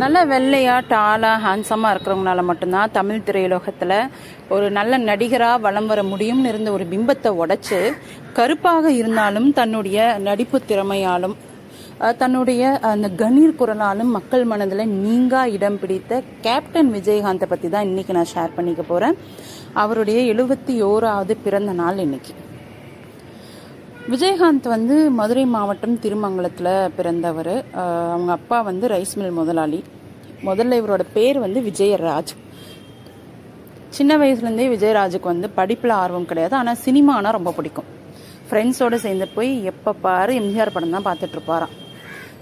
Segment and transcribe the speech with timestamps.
[0.00, 3.94] நல்லா வெள்ளையாக டாலாக ஹேண்ட்ஸமாக இருக்கிறவங்களால மட்டும்தான் தமிழ் திரையுலகத்தில்
[4.48, 7.78] ஒரு நல்ல நடிகராக வளம் வர முடியும்னு இருந்த ஒரு பிம்பத்தை உடைச்சு
[8.32, 11.36] கருப்பாக இருந்தாலும் தன்னுடைய நடிப்பு திறமையாலும்
[12.18, 18.32] தன்னுடைய அந்த கணீர் குரலாலும் மக்கள் மனதில் நீங்கா இடம் பிடித்த கேப்டன் விஜயகாந்தை பற்றி தான் இன்றைக்கி நான்
[18.32, 19.18] ஷேர் பண்ணிக்க போகிறேன்
[19.74, 22.34] அவருடைய எழுபத்தி ஓராவது பிறந்த நாள் இன்றைக்கி
[24.12, 27.50] விஜயகாந்த் வந்து மதுரை மாவட்டம் திருமங்கலத்தில் பிறந்தவர்.
[28.14, 29.78] அவங்க அப்பா வந்து ரைஸ் மில் முதலாளி.
[30.46, 32.32] முதல்ல இவரோட பேர் வந்து விஜயராஜ்.
[33.96, 36.56] சின்ன வயசுலேருந்தே விஜயராஜுக்கு வந்து படிப்பில் ஆர்வம் கிடையாது.
[36.60, 37.90] ஆனால் சினிமானா ரொம்ப பிடிக்கும்.
[38.48, 41.76] ஃப்ரெண்ட்ஸோடு சேர்ந்து போய் எப்போ பாரு எம்ஜிஆர் படம் தான் பார்த்துட்ருப்பாராம்.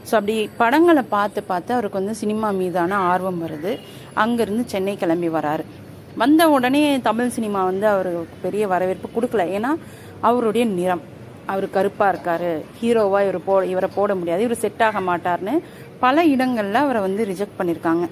[0.08, 3.74] ஸோ அப்படி படங்களை பார்த்து பார்த்து அவருக்கு வந்து சினிமா மீதான ஆர்வம் வருது.
[4.24, 5.66] அங்கேருந்து சென்னை கிளம்பி வராரு.
[6.24, 9.44] வந்த உடனே தமிழ் சினிமா வந்து அவருக்கு பெரிய வரவேற்பு கொடுக்கல.
[9.58, 9.72] ஏன்னா
[10.30, 11.04] அவருடைய நிறம்.
[11.52, 12.50] அவர் கருப்பாக இருக்கார்.
[12.80, 14.42] ஹீரோவாக இவர் போ இவரை போட முடியாது.
[14.46, 15.54] இவர் செட் ஆக மாட்டார்னு
[16.04, 18.06] பல இடங்களில் அவரை வந்து ரிஜெக்ட் பண்ணியிருக்காங்க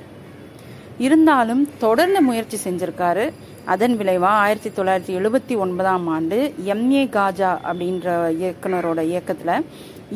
[1.06, 3.24] இருந்தாலும் தொடர்ந்து முயற்சி செஞ்சுருக்காரு.
[3.72, 6.36] அதன் விளைவாக ஆயிரத்தி தொள்ளாயிரத்தி எழுபத்தி ஒன்பதாம் ஆண்டு
[6.74, 8.08] எம்ஏ காஜா அப்படின்ற
[8.42, 9.64] இயக்குனரோட இயக்கத்தில்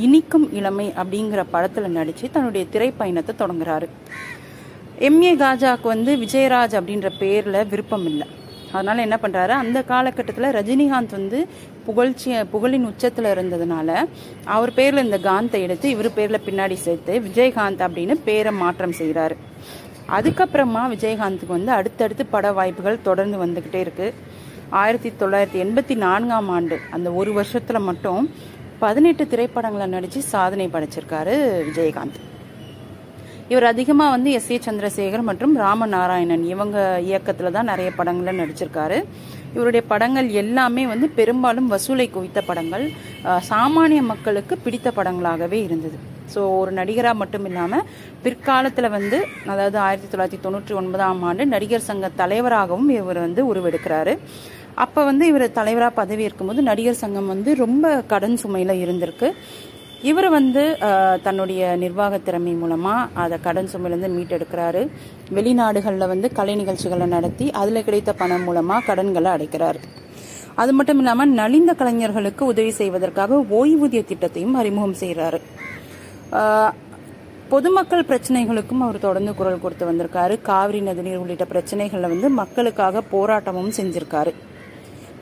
[0.05, 3.89] இனிக்கும் இளமை அப்படிங்கிற படத்தில் நடித்து தன்னுடைய திரைப்பயணத்தை தொடங்குறாரு.
[5.09, 8.29] எம்ஏ காஜாவுக்கு வந்து விஜயராஜ் அப்படின்ற பேரில் விருப்பம் இல்லை.
[8.73, 11.39] அதனால் என்ன பண்ணுறாரு அந்த காலகட்டத்தில் ரஜினிகாந்த் வந்து
[11.91, 13.91] புகழ்ச்சி புகழின் உச்சத்தில் இருந்ததுனால
[14.57, 19.37] அவர் பேரில் இந்த காந்தை எடுத்து இவர் பேரில் பின்னாடி சேர்த்து விஜயகாந்த் அப்படின்னு பேரை மாற்றம் செய்கிறாரு
[20.17, 24.17] அதுக்கப்புறமா விஜயகாந்துக்கு வந்து அடுத்தடுத்து பட வாய்ப்புகள் தொடர்ந்து வந்துக்கிட்டே இருக்குது
[24.81, 28.25] ஆயிரத்தி தொள்ளாயிரத்தி எண்பத்தி நான்காம் ஆண்டு அந்த ஒரு வருஷத்தில் மட்டும்
[28.81, 31.37] பதினெட்டு திரைப்படங்களை நடித்து சாதனை படைச்சிருக்காரு
[31.69, 32.21] விஜயகாந்த்.
[33.53, 38.99] இவர் அதிகமாக வந்து எஸ் ஏ சந்திரசேகர் மற்றும் ராமநாராயணன் இவங்க இயக்கத்தில் தான் நிறைய படங்களில் நடிச்சிருக்காரு.
[39.55, 42.85] இவருடைய படங்கள் எல்லாமே வந்து பெரும்பாலும் வசூலை குவித்த படங்கள்.
[43.49, 45.99] சாமானிய மக்களுக்கு பிடித்த படங்களாகவே இருந்தது.
[46.35, 47.87] ஸோ ஒரு நடிகராக மட்டும் இல்லாமல்
[48.25, 49.19] பிற்காலத்தில் வந்து
[49.53, 54.15] அதாவது ஆயிரத்தி தொள்ளாயிரத்தி தொண்ணூற்றி ஒன்பதாம் ஆண்டு நடிகர் சங்க தலைவராகவும் இவர் வந்து உருவெடுக்கிறாரு.
[54.85, 59.31] அப்போ வந்து இவர் தலைவராக பதவி இருக்கும்போது நடிகர் சங்கம் வந்து ரொம்ப கடன் சுமையில் இருந்திருக்கு.
[60.09, 60.63] இவர் வந்து
[61.25, 64.83] தன்னுடைய நிர்வாக திறமை மூலமாக அதை கடன் சுமையிலேருந்து மீட்டெடுக்கிறாரு.
[65.37, 69.79] வெளிநாடுகளில் வந்து கலை நிகழ்ச்சிகளை நடத்தி அதில் கிடைத்த பணம் மூலமாக கடன்களை அடைக்கிறார்.
[70.63, 75.41] அது மட்டும் இல்லாமல் நலிந்த கலைஞர்களுக்கு உதவி செய்வதற்காக ஓய்வூதிய திட்டத்தையும் அறிமுகம் செய்கிறாரு
[77.53, 80.35] பொதுமக்கள் பிரச்சனைகளுக்கும் அவர் தொடர்ந்து குரல் கொடுத்து வந்திருக்காரு.
[80.49, 84.33] காவிரி நதிநீர் உள்ளிட்ட பிரச்சனைகளில் வந்து மக்களுக்காக போராட்டமும் செஞ்சிருக்காரு.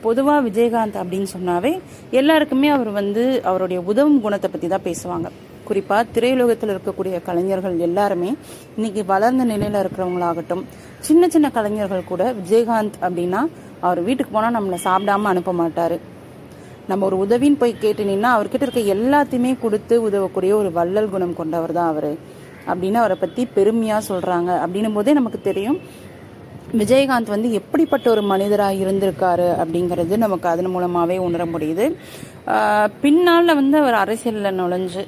[0.01, 1.71] பொதுவாக விஜயகாந்த் அப்படின்னு சொன்னாவே
[2.11, 5.29] எல்லாருக்குமே அவர் வந்து அவருடைய உதவும் குணத்தை பற்றி தான் பேசுவாங்க.
[5.63, 8.29] குறிப்பாக திரையுலகத்தில் இருக்கக்கூடிய கலைஞர்கள் எல்லாருமே
[8.75, 10.63] இன்னைக்கு வளர்ந்த நிலையில் இருக்கிறவங்களாகட்டும்
[10.99, 13.41] சின்ன சின்ன கலைஞர்கள் கூட விஜயகாந்த் அப்படின்னா
[13.79, 15.97] அவர் வீட்டுக்கு போனால் நம்மளை சாப்பிடாம அனுப்ப மாட்டார்.
[16.87, 21.87] நம்ம ஒரு உதவின்னு போய் கேட்டுனீங்கன்னா அவர்கிட்ட இருக்க எல்லாத்தையுமே கொடுத்து உதவக்கூடிய ஒரு வள்ளல் குணம் கொண்டவர் தான்
[21.87, 22.11] அவர்.
[22.67, 25.77] அப்படின்னு அவரை பற்றி பெருமையாக சொல்கிறாங்க அப்படின்னும் போதே நமக்கு தெரியும்
[26.77, 31.95] விஜயகாந்த் வந்து எப்படிப்பட்ட ஒரு மனிதராக இருந்திருக்காரு அப்படிங்கிறது நமக்கு அதன் மூலமாகவே உணர முடியுது.
[33.01, 35.07] பின்னால் வந்து அவர் அரசியலில் நுழைஞ்சு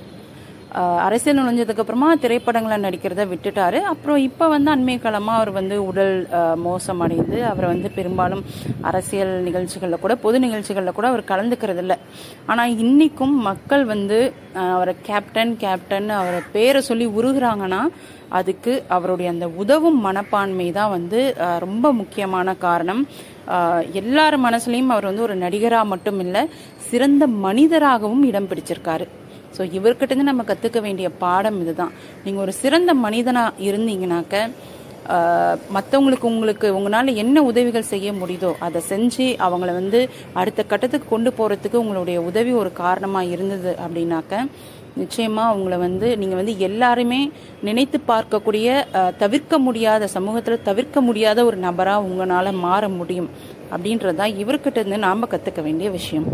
[1.05, 3.79] அரசியல் நுழைஞ்சதுக்கப்புறமா திரைப்படங்களை நடிக்கிறத விட்டுட்டாரு.
[3.91, 6.15] அப்புறம் இப்போ வந்து அண்மை காலமாக அவர் வந்து உடல்
[6.65, 8.43] மோசமடைந்து அவரை வந்து பெரும்பாலும்
[8.91, 11.97] அரசியல் நிகழ்ச்சிகளில் கூட பொது நிகழ்ச்சிகளில் கூட அவர் கலந்துக்கிறது இல்லை
[12.51, 14.19] ஆனால் இன்றைக்கும் மக்கள் வந்து
[14.75, 17.81] அவரை கேப்டன் கேப்டன் அவரை பேரை சொல்லி உருகிறாங்கன்னா
[18.39, 21.21] அதுக்கு அவருடைய அந்த உதவும் மனப்பான்மை தான் வந்து
[21.65, 23.01] ரொம்ப முக்கியமான காரணம்.
[24.01, 26.43] எல்லார் மனசுலையும் அவர் வந்து ஒரு நடிகராக மட்டும் இல்லை
[26.89, 29.07] சிறந்த மனிதராகவும் இடம் பிடிச்சிருக்காரு.
[29.55, 31.95] ஸோ இவர்கிட்டருந்து நம்ம கற்றுக்க வேண்டிய பாடம் இதுதான்.
[32.25, 34.35] நீங்கள் ஒரு சிறந்த மனிதனாக இருந்தீங்கனாக்க
[35.75, 39.99] மற்றவங்களுக்கு உங்களுக்கு உங்களால் என்ன உதவிகள் செய்ய முடியுதோ அதை செஞ்சு அவங்கள வந்து
[40.41, 44.43] அடுத்த கட்டத்துக்கு கொண்டு போகிறதுக்கு உங்களுடைய உதவி ஒரு காரணமாக இருந்தது அப்படின்னாக்க
[45.01, 47.19] நிச்சயமாக அவங்கள வந்து நீங்கள் வந்து எல்லாருமே
[47.67, 48.67] நினைத்து பார்க்கக்கூடிய
[49.23, 53.29] தவிர்க்க முடியாத சமூகத்தில் தவிர்க்க முடியாத ஒரு நபராக உங்களால் மாற முடியும்
[53.73, 56.27] அப்படின்றது தான் இவர்கிட்ட இருந்து நாம் கற்றுக்க வேண்டிய விஷயம்.